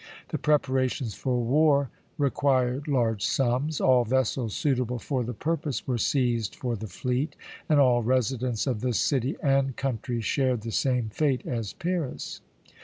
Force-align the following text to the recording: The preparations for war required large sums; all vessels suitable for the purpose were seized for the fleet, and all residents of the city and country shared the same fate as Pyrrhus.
The 0.29 0.39
preparations 0.39 1.13
for 1.13 1.43
war 1.43 1.91
required 2.17 2.87
large 2.87 3.23
sums; 3.23 3.79
all 3.79 4.03
vessels 4.03 4.55
suitable 4.55 4.97
for 4.97 5.23
the 5.23 5.35
purpose 5.35 5.85
were 5.85 5.99
seized 5.99 6.55
for 6.55 6.75
the 6.75 6.87
fleet, 6.87 7.35
and 7.69 7.79
all 7.79 8.01
residents 8.01 8.65
of 8.65 8.81
the 8.81 8.93
city 8.95 9.37
and 9.43 9.75
country 9.75 10.19
shared 10.19 10.61
the 10.61 10.71
same 10.71 11.09
fate 11.09 11.45
as 11.45 11.73
Pyrrhus. 11.73 12.41